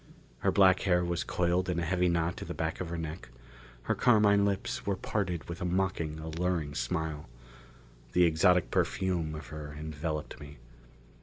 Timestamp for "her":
0.39-0.51, 2.89-2.97, 3.83-3.93, 9.49-9.73